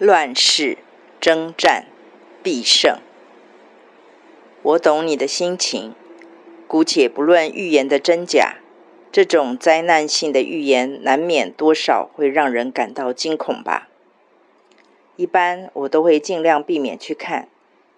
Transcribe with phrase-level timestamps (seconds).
[0.00, 0.78] 乱世
[1.20, 1.86] 征战
[2.40, 3.00] 必胜。
[4.62, 5.92] 我懂你的心情，
[6.68, 8.58] 姑且不论预言的真假，
[9.10, 13.88] 这种灾难性的预言难免多少会让人感到惊恐吧。
[15.16, 17.48] 一般我都会尽量避免去看，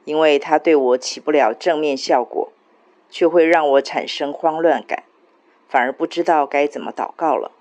[0.07, 2.51] 因为它对我起不了正面效果，
[3.11, 5.05] 却会让我产生慌乱感，
[5.69, 7.53] 反而不知道该怎么祷告了。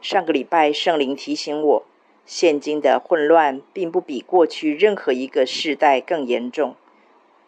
[0.00, 1.84] 上个礼拜圣灵提醒我。
[2.30, 6.76] 现今的混乱并不比过去任何一个世代更严重，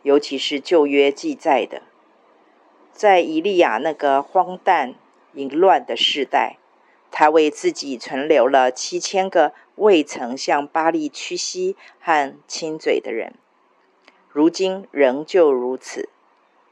[0.02, 1.82] 尤其是旧约记载的，
[2.90, 4.94] 在以利亚那个荒诞
[5.34, 6.56] 淫乱的世代，
[7.10, 13.34] 他为自己存留了七千个未曾向巴力屈膝和亲嘴的人，
[14.30, 16.08] 如今仍旧如此。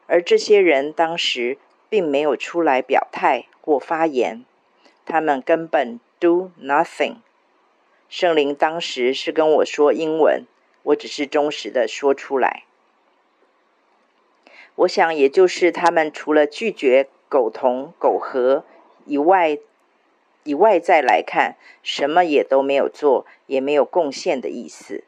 [0.06, 1.58] 而这些人当时
[1.90, 4.46] 并没有出来表态或发言，
[5.04, 7.16] 他们根本 do nothing。
[8.08, 10.44] 圣灵当时是跟我说英文，
[10.82, 12.64] 我只是忠实的说出来。
[14.76, 18.64] 我想，也就是他们除了拒绝苟同苟合
[19.04, 19.58] 以外，
[20.44, 25.04] 以外在来看，什么也都没有做，也没有贡献的意思。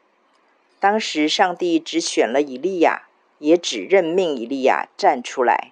[0.79, 3.07] 当时上帝只选了以利亚，
[3.39, 5.71] 也只任命以利亚站出来。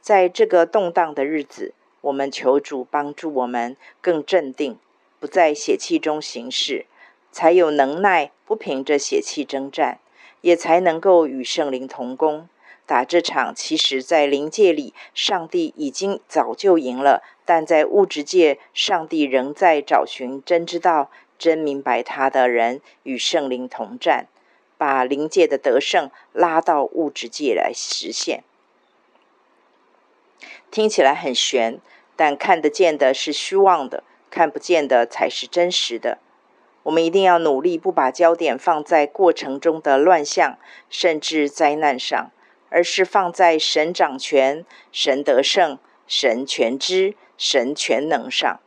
[0.00, 4.78] 在这个动荡的日子，我们求主帮助我们更镇定。
[5.20, 6.86] 不在血气中行事，
[7.30, 10.00] 才有能耐不凭着血气征战，
[10.40, 12.48] 也才能够与圣灵同工，
[12.86, 24.26] 打这场其实在灵界里上帝已经早就赢了，但在物质界上帝仍在找寻真知道、真明白他的人与圣灵同战，
[24.78, 28.42] 把灵界的得胜拉到物质界来实现。
[30.70, 31.78] 听起来很玄，
[32.16, 34.02] 但看得见的是虚妄的。
[34.30, 36.18] 看不见的才是真实的。
[36.84, 40.56] 我们一定要努力，不把焦点放在过程中的乱象，
[40.88, 42.30] 甚至灾难上，
[42.70, 48.60] 而是放在神掌权、神得胜、神全知、神全能上。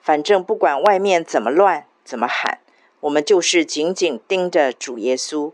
[0.00, 2.60] 反正不管外面怎么乱、怎么喊，
[3.00, 5.52] 我们就是紧紧盯着主耶稣。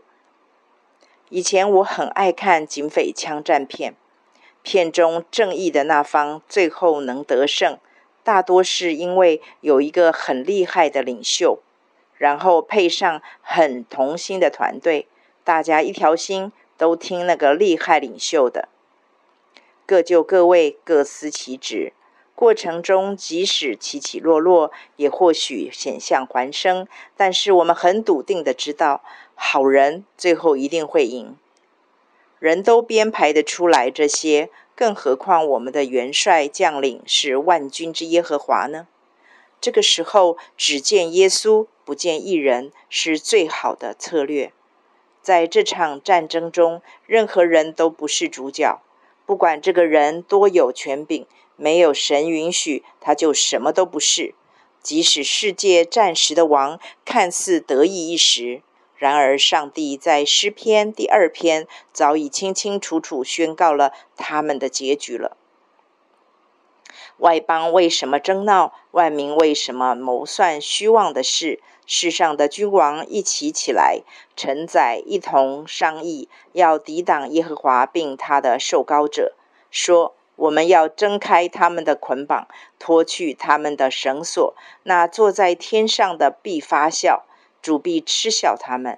[1.29, 3.95] 以前我很爱看警匪枪战片，
[4.61, 7.79] 片中正义的那方最后能得胜。
[8.27, 11.59] 大多是因为有一个很厉害的领袖，
[12.17, 15.07] 然后配上很同心的团队，
[15.45, 18.67] 大家一条心都听那个厉害领袖的，
[19.85, 21.93] 各就各位，各司其职。
[22.35, 26.85] 过程中即使起起落落，也或许险象环生，
[27.15, 29.01] 但是我们很笃定的知道，
[29.35, 31.37] 好人最后一定会赢。
[32.39, 34.49] 人都编排得出来这些。
[34.77, 38.87] 更何况我们的元帅将领是万军之耶和华呢？
[39.59, 44.53] 这个时候只见耶稣，不见一人，是最好的策略。
[45.19, 48.79] 在这场战争中，任何人都不是主角。
[49.25, 54.35] 不管这个人多有权柄，没有神允许，他就什么都不是。
[54.83, 58.61] 即使世界暂时的王，看似得意一时。
[58.97, 65.37] 然而，上帝在诗篇第二篇早已清清楚楚宣告了他们的结局了。
[67.17, 68.73] 外邦为什么争闹？
[68.91, 71.59] 万民为什么谋算虚妄的事？
[71.85, 74.01] 世上的君王一起起来，
[74.35, 79.33] 臣宰一同商议，要抵挡耶和华并他的受膏者，
[79.71, 82.47] 说：我们要挣开他们的捆绑，
[82.77, 84.53] 脱去他们的绳索。
[84.83, 87.26] 那坐在天上的必发笑。
[87.67, 88.97] 主必嗤笑他们，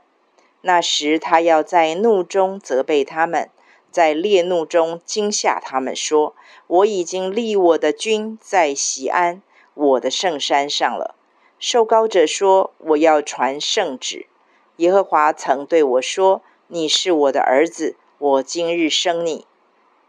[0.61, 3.49] 那时他要在怒中责备他们，
[3.89, 6.35] 在烈怒中惊吓他们，说
[6.67, 9.41] ：“我已经立我的君在西安，
[9.73, 11.15] 我的圣山上了。”
[11.57, 14.27] 受膏者说：“我要传圣旨。
[14.75, 19.47] 耶和华曾对我说：‘你是我的儿子，我今日生你。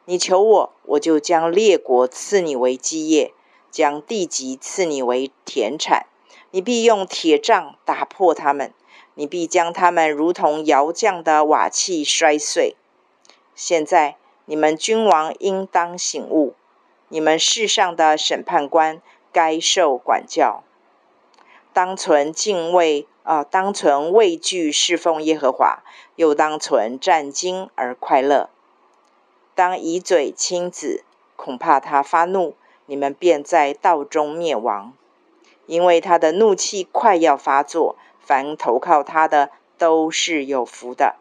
[0.04, 3.32] 你求我，我就将列国赐你为基业，
[3.71, 6.04] 将地极赐你为田产。’”
[6.52, 8.72] 你必用铁杖打破他们，
[9.14, 12.76] 你必将他们如同窑匠的瓦器摔碎。
[13.54, 14.16] 现在
[14.47, 16.54] 你们君王应当醒悟，
[17.08, 19.00] 你们世上的审判官
[19.32, 20.64] 该受管教，
[21.72, 25.84] 当存敬畏啊、当存畏惧侍奉耶和华，
[26.16, 28.48] 又当存战兢而快乐。
[29.54, 31.04] 当以嘴亲子，
[31.36, 32.56] 恐怕他发怒，
[32.86, 34.92] 你们便在道中灭亡。
[35.70, 41.14] 因为他的怒气快要发作，凡投靠他的都是有福的。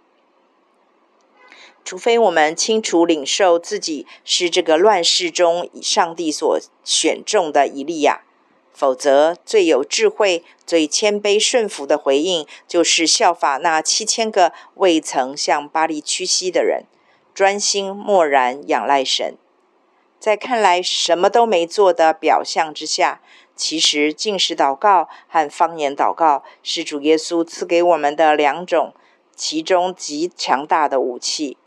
[1.85, 8.21] 除非我们清楚领受自己是这个乱世中上帝所选中的一利亚，
[8.73, 16.85] 否则，最有智慧、最谦卑顺服的回应，就是效法那七千个未曾向巴力屈膝的人，
[17.33, 19.37] 专心默然仰赖神。
[20.19, 23.21] 在看来什么都没做的表象之下，
[23.59, 28.93] 其实禁食祷告和方言祷告是主耶稣赐给我们的两种，
[29.35, 31.57] 其中极强大的武器。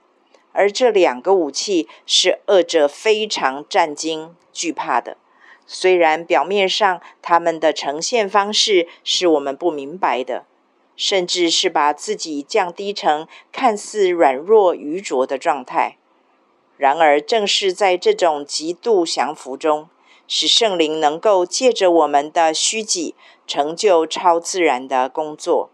[0.53, 5.19] 而这两个武器是恶者非常战惊惧怕的。
[5.67, 10.47] 虽然表面上他们的呈现方式是我们不明白的，
[10.97, 15.99] 甚至是把自己降低成看似软弱愚拙的状态。
[16.79, 19.91] 然而，正是在这种极度降服中，
[20.35, 23.15] 使圣灵能够借着我们的虚己，
[23.47, 25.69] 成就超自然的工作。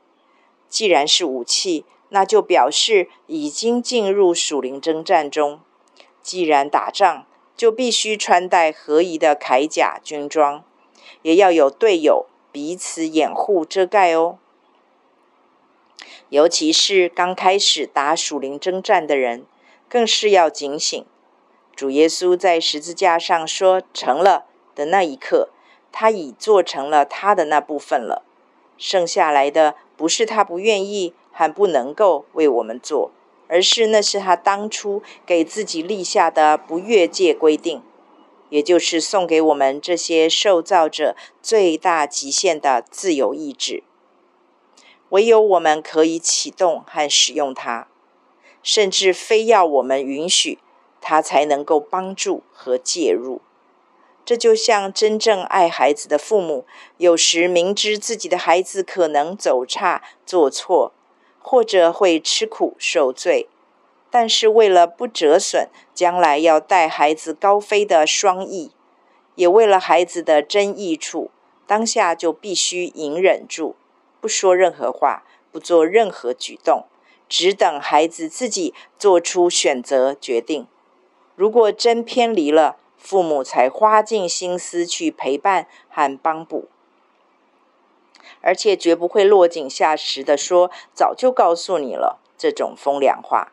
[0.68, 5.60] 既然是武器，那就表示已经进入属灵征战中。
[6.20, 7.24] 既然打仗，
[7.56, 10.64] 就必须穿戴合宜的铠甲军装，
[11.22, 14.38] 也要有队友彼此掩护遮盖哦。
[16.30, 19.46] 尤其是刚开始打属灵征战的人。
[19.90, 21.02] 更是要警醒。
[21.74, 24.44] 主耶稣在十字架上说“成了”
[24.78, 25.48] 的那一刻，
[25.90, 28.22] 他已做成了他的那部分了。
[28.76, 33.10] 剩下来的不是他不愿意还不能够为我们做，
[33.48, 37.82] 而是那是他当初给自己立下的不越界规定，
[38.50, 43.82] 也就是送给我们这些受造者最大极限的自由意志。
[45.08, 47.88] 唯有我们可以启动和使用它。
[48.60, 50.58] 甚至非要我们允许，
[51.00, 53.40] 他才能够帮助和介入。
[54.28, 56.66] 这就像真正爱孩子的父母，
[56.98, 60.92] 有时明知自己的孩子可能走差、做错，
[61.40, 63.48] 或者会吃苦受罪，
[64.10, 68.72] 但是为了不折损将来要带孩子高飞的双翼，
[69.34, 71.30] 也为了孩子的真益处，
[71.66, 73.76] 当下就必须隐忍住，
[74.20, 76.84] 不说任何话，不做任何举动。
[77.30, 80.66] 只等孩子自己做出选择决定。
[81.34, 86.68] 如果真偏离了，父母才花尽心思去陪伴和帮补，
[88.40, 93.52] 而且绝不会落井下石的说“早就告诉你了”这种风凉话。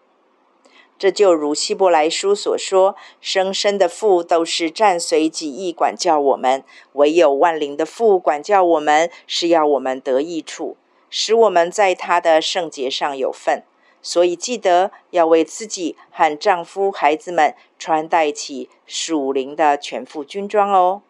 [0.97, 6.63] 这就如希伯来书所说：“生身的父都是暂随己意管教我们，
[6.94, 10.77] 唯有万灵的父管教我们，是要我们得益处。”
[11.18, 13.63] 使我们在他的圣洁上有份，
[14.05, 21.01] 所以记得要为自己和丈夫、孩子们穿戴起属灵的全副军装哦。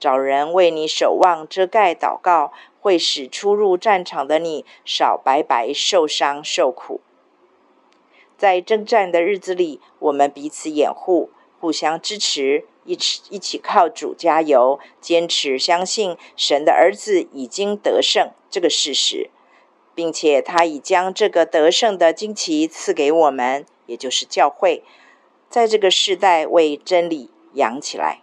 [0.00, 7.00] 找人为你守望、遮盖、祷告，会使出入战场的你少白白受伤受苦。
[8.36, 11.30] 在征战的日子里，我们彼此掩护，
[11.60, 19.30] 互相支持，一起一起靠主加油，坚持相信神的儿子已经得胜这个事实，
[19.94, 24.82] 并且他已将这个得胜的旌旗赐给我们，也就是教会，
[25.50, 28.20] 在这个世代为真理扬起来。